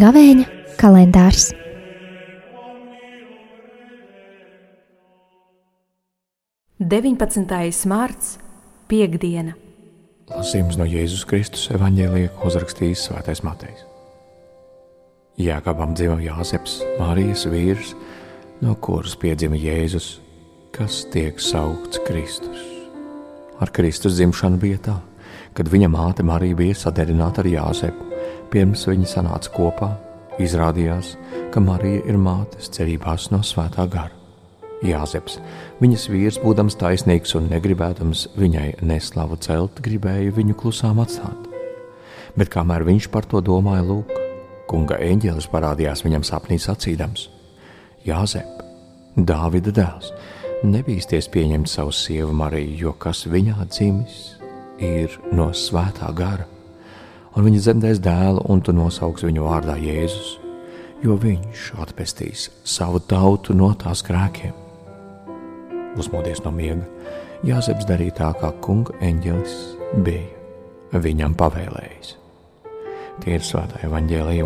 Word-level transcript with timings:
Gavēņa 0.00 0.44
kalendārs. 0.80 1.50
Deviņpadsmitais 6.80 7.82
mārts, 7.90 8.38
piekdiena. 8.88 9.52
Lasījums 10.30 10.78
no 10.80 10.86
Jēzus 10.88 11.26
Kristus 11.28 11.66
evanģēlija, 11.74 12.30
ko 12.38 12.48
uzrakstījis 12.48 13.02
Svētais 13.10 13.42
Matejs. 13.44 13.84
Jēkabam 15.40 15.92
dzīvo 15.98 16.16
Jāzeps, 16.24 16.78
Marijas 17.00 17.44
vīrs, 17.50 17.92
no 18.60 18.74
kuras 18.76 19.16
piedzima 19.16 19.56
Jēzus, 19.56 20.18
kas 20.74 21.04
tiek 21.12 21.40
saukts 21.40 22.00
Kristus. 22.06 22.60
Ar 23.60 23.72
Kristus 23.72 24.18
dzimšanu 24.18 24.60
bija 24.60 24.80
tā, 24.84 24.96
kad 25.56 25.68
viņa 25.68 25.88
māte 25.92 26.24
Marija 26.24 26.56
bija 26.56 26.76
saderināta 26.82 27.42
ar 27.42 27.48
Jāzepu. 27.50 28.06
Pirms 28.50 28.86
viņi 28.88 29.08
sanāca 29.08 29.52
kopā, 29.54 29.90
izrādījās, 30.42 31.14
ka 31.54 31.62
Marija 31.62 32.02
ir 32.10 32.18
mātes 32.20 32.70
cerībās 32.74 33.30
no 33.34 33.42
svētā 33.46 33.86
gara. 33.90 34.12
Jāzeps, 34.84 35.36
viņas 35.80 36.06
vīrs, 36.08 36.38
būdams 36.40 36.78
taisnīgs 36.80 37.34
un 37.36 37.50
negribēdams 37.52 38.30
viņai 38.40 38.78
neslavu 38.80 39.36
celt, 39.44 39.82
gribēja 39.84 40.32
viņu 40.36 40.56
klusām 40.56 41.02
atstāt. 41.04 41.50
Bet 42.36 42.48
kamēr 42.52 42.86
viņš 42.88 43.10
par 43.12 43.28
to 43.28 43.42
domāja, 43.44 43.84
lūk, 43.84 44.14
kunga 44.70 44.96
eņģēlis 45.04 45.50
parādījās 45.52 46.04
viņam 46.06 46.24
sapnī 46.24 46.56
sacīdams: 46.62 47.28
Jāzep, 48.06 48.62
Dāvida 49.16 49.72
dēls, 49.74 50.12
nebīsties 50.64 51.28
pieņemt 51.32 51.68
savu 51.68 51.92
sievu 51.92 52.32
Mariju, 52.36 52.76
jo 52.84 52.94
kas 53.02 53.26
viņā 53.28 53.66
dzimis, 53.68 54.20
ir 54.78 55.18
no 55.34 55.50
svētā 55.56 56.08
gara. 56.16 56.46
Un 57.36 57.46
viņa 57.46 57.60
dzemdēs 57.66 58.00
dēlu, 58.02 58.46
un 58.50 58.62
tu 58.64 58.72
nosauks 58.74 59.26
viņu 59.26 59.44
vārdā 59.44 59.76
Jēzus, 59.80 60.38
jo 61.04 61.18
viņš 61.20 61.70
atpestīs 61.82 62.48
savu 62.64 63.02
tautu 63.04 63.54
no 63.56 63.74
tās 63.78 64.02
grēkiem 64.06 64.56
uzmodies 65.98 66.42
no 66.44 66.52
miega, 66.54 66.86
Jāzeps 67.46 67.86
darīja 67.88 68.18
tā, 68.18 68.32
kā 68.36 68.50
kunga 68.60 68.92
eņģelis 69.00 69.54
bija 70.04 71.00
viņam 71.00 71.36
pavēlējis. 71.40 72.16
Tie 73.24 73.38
ir 73.38 73.46
svētā 73.46 73.80
evaņģēlīja 73.88 74.44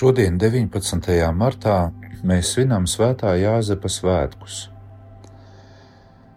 Šodien, 0.00 0.38
19. 0.40 1.10
martā, 1.36 1.90
mēs 2.24 2.54
svinam 2.54 2.86
Svētā 2.88 3.34
Jāzepa 3.36 3.90
svētkus. 3.92 4.70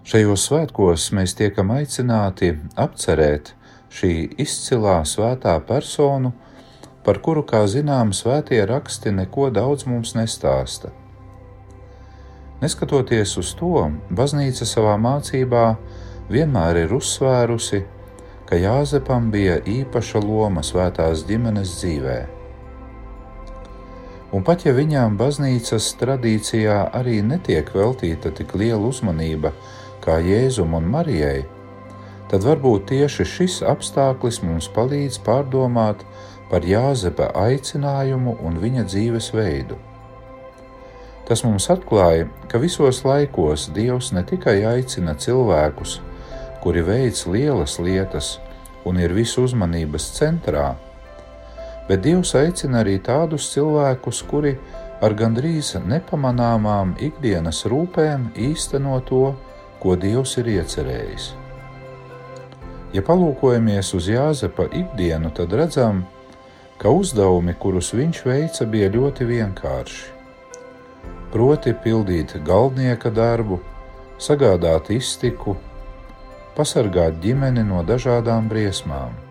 Šajos 0.03 0.47
svētkos 0.49 1.05
mēs 1.15 1.31
tiekam 1.39 1.71
aicināti 1.71 2.49
apcerēt 2.75 3.53
šī 3.87 4.11
izcilā 4.43 4.97
svētā 5.07 5.53
personu, 5.63 6.33
par 7.07 7.21
kuru, 7.23 7.45
kā 7.47 7.63
zinām, 7.71 8.11
svētie 8.11 8.59
raksti 8.67 9.15
neko 9.21 9.47
daudz 9.55 9.87
mums 9.87 10.11
nestāsta. 10.19 10.91
Neskatoties 12.59 13.39
uz 13.39 13.55
to, 13.63 13.87
baznīca 14.11 14.67
savā 14.67 14.99
mācībā 15.07 15.65
vienmēr 16.35 16.83
ir 16.83 16.99
uzsvērusi, 16.99 17.85
ka 18.43 18.59
Jāzepam 18.59 19.31
bija 19.31 19.61
īpaša 19.79 20.27
loma 20.27 20.67
svētās 20.67 21.23
ģimenes 21.31 21.79
dzīvēm. 21.79 22.42
Un 24.33 24.41
pat 24.41 24.63
ja 24.65 24.73
viņām 24.73 25.13
baznīcas 25.19 25.91
tradīcijā 25.99 26.77
arī 26.97 27.19
netiek 27.21 27.67
veltīta 27.75 28.31
tik 28.33 28.55
liela 28.57 28.81
uzmanība 28.89 29.51
kā 30.01 30.17
Jēzum 30.25 30.73
un 30.73 30.87
Marijai, 30.89 31.43
tad 32.31 32.41
varbūt 32.41 32.87
tieši 32.89 33.27
šis 33.29 33.59
apstākļus 33.69 34.41
mums 34.41 34.69
palīdz 34.73 35.19
pārdomāt 35.27 36.01
par 36.49 36.65
Jāzepa 36.65 37.29
aicinājumu 37.43 38.39
un 38.41 38.57
viņa 38.61 38.87
dzīvesveidu. 38.89 39.77
Tas 41.29 41.45
mums 41.45 41.69
atklāja, 41.71 42.25
ka 42.49 42.57
visos 42.59 43.03
laikos 43.05 43.69
Dievs 43.75 44.09
ne 44.17 44.25
tikai 44.27 44.57
aicina 44.67 45.13
cilvēkus, 45.13 45.99
kuri 46.65 46.81
veic 46.83 47.21
lielas 47.29 47.77
lietas 47.79 48.39
un 48.83 48.97
ir 48.99 49.13
visu 49.13 49.45
uzmanības 49.45 50.09
centrā, 50.17 50.73
bet 51.87 52.03
Dievs 52.05 52.33
aicina 52.39 52.81
arī 52.83 52.97
tādus 53.03 53.49
cilvēkus, 53.53 54.23
kuri 54.29 54.55
ar 55.03 55.15
gandrīz 55.19 55.73
nepamanāmām 55.83 56.95
ikdienas 57.03 57.65
rūpēm 57.67 58.29
īsteno 58.39 58.99
to, 59.07 59.33
ko 59.83 59.95
Dievs 59.99 60.37
ir 60.39 60.51
iecerējis. 60.57 61.33
Ja 62.93 63.01
palūkojamies 63.01 63.89
uz 63.97 64.07
Jāzepa 64.07 64.67
ikdienu, 64.69 65.31
tad 65.33 65.53
redzam, 65.57 66.03
ka 66.77 66.91
uzdevumi, 66.93 67.55
kurus 67.59 67.89
viņš 67.97 68.19
veica, 68.27 68.67
bija 68.69 68.91
ļoti 68.93 69.27
vienkārši. 69.27 70.03
Proti, 71.33 71.73
pildīt 71.73 72.35
galdnieka 72.45 73.09
darbu, 73.09 73.57
sagādāt 74.21 74.91
iztiku, 74.93 75.57
pasargāt 76.53 77.17
ģimeni 77.23 77.65
no 77.65 77.81
dažādām 77.87 78.45
briesmām. 78.51 79.22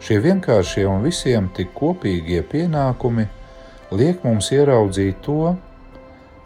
Šie 0.00 0.16
vienkāršie 0.24 0.86
un 0.88 1.02
visiem 1.04 1.50
tik 1.56 1.74
kopīgie 1.76 2.40
pienākumi 2.48 3.26
liek 3.92 4.22
mums 4.24 4.48
ieraudzīt 4.54 5.20
to, 5.26 5.54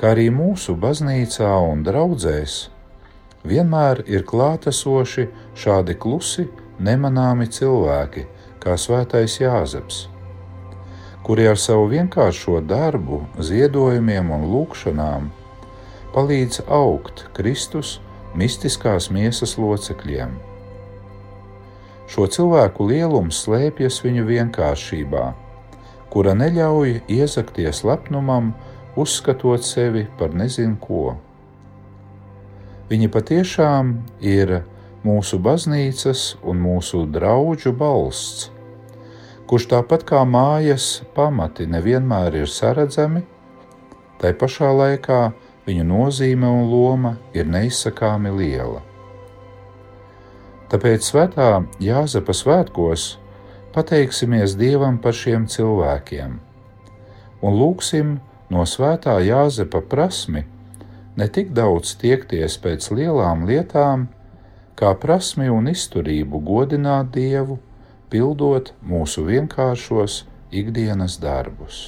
ka 0.01 0.11
arī 0.15 0.27
mūsu 0.35 0.75
baznīcā 0.81 1.51
un 1.71 1.85
draudzēs 1.87 2.57
vienmēr 3.47 4.03
ir 4.11 4.25
klātesoši 4.27 5.29
šādi 5.61 5.95
klusi, 6.01 6.49
nemanāmi 6.83 7.47
cilvēki, 7.53 8.25
kā 8.59 8.75
svētais 8.81 9.37
Jāzeps, 9.39 10.09
kuri 11.23 11.47
ar 11.47 11.61
savu 11.61 11.87
vienkāršo 11.93 12.59
darbu, 12.67 13.21
ziedojumiem 13.39 14.33
un 14.35 14.49
lūgšanām 14.51 15.31
palīdz 16.17 16.65
augt 16.73 17.29
Kristus 17.37 17.99
mistiskās 18.35 19.11
miesas 19.15 19.55
locekļiem. 19.61 20.35
Šo 22.11 22.27
cilvēku 22.29 22.85
lielums 22.91 23.41
slēpjas 23.47 24.03
viņu 24.05 24.27
vienkāršībā, 24.29 25.25
kura 26.13 26.35
neļauj 26.37 27.01
iezakties 27.11 27.83
lepnumam, 27.89 28.53
uzskatot 28.97 29.65
sevi 29.65 30.05
par 30.19 30.37
nezinu 30.37 30.77
ko. 30.81 31.17
Viņi 32.91 33.09
patiešām 33.09 33.95
ir 34.21 34.61
mūsu 35.05 35.41
baznīcas 35.41 36.35
un 36.45 36.61
mūsu 36.61 37.07
draugu 37.11 37.73
balsts, 37.73 38.51
kurš 39.49 39.71
tāpat 39.73 40.05
kā 40.09 40.23
mājas 40.29 41.03
pamati 41.17 41.67
nevienmēr 41.67 42.43
ir 42.45 42.49
saredzami, 42.49 43.25
tai 44.21 44.33
pašā 44.37 44.71
laikā 44.73 45.21
viņu 45.67 45.85
nozīme 45.89 46.49
un 46.49 46.69
loma 46.71 47.17
ir 47.33 47.49
neizsakāmi 47.49 48.33
liela. 48.37 48.94
Tāpēc 50.73 51.05
svētā 51.11 51.51
Jāzepa 51.83 52.35
svētkos 52.35 53.13
pateiksimies 53.75 54.57
Dievam 54.59 54.99
par 55.03 55.17
šiem 55.17 55.47
cilvēkiem 55.51 56.41
un 57.45 57.59
lūgsim 57.61 58.19
no 58.53 58.65
svētā 58.69 59.19
Jāzepa 59.25 59.83
prasmi 59.91 60.45
ne 61.21 61.29
tik 61.37 61.53
daudz 61.57 61.95
tiekties 62.01 62.57
pēc 62.65 62.89
lielām 62.97 63.45
lietām, 63.49 64.09
kā 64.79 64.95
prasmi 65.05 65.51
un 65.53 65.69
izturību 65.71 66.41
godināt 66.49 67.13
Dievu, 67.15 67.61
pildot 68.11 68.73
mūsu 68.83 69.27
vienkāršos 69.29 70.25
ikdienas 70.51 71.21
darbus. 71.23 71.85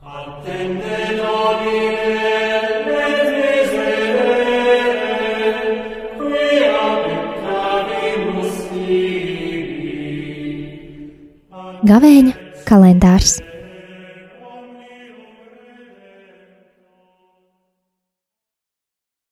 Attende. 0.00 1.09
Gavēņa 11.80 12.34
kalendārs. 12.68 13.38